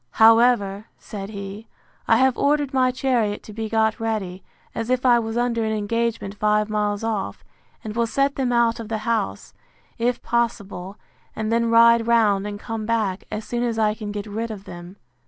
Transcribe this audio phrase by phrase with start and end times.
[0.17, 1.67] However, said he,
[2.07, 4.41] I have ordered my chariot to be got ready,
[4.73, 7.43] as if I was under an engagement five miles off,
[7.83, 9.53] and will set them out of the house,
[9.99, 10.97] if possible;
[11.35, 14.63] and then ride round, and come back, as soon as I can get rid of
[14.63, 14.95] them.